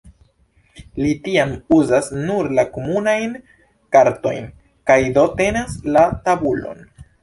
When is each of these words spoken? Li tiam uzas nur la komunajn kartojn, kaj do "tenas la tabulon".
Li 1.03 1.11
tiam 1.27 1.53
uzas 1.77 2.09
nur 2.23 2.51
la 2.61 2.67
komunajn 2.79 3.39
kartojn, 3.99 4.53
kaj 4.93 5.01
do 5.21 5.31
"tenas 5.41 5.81
la 5.97 6.13
tabulon". 6.29 6.89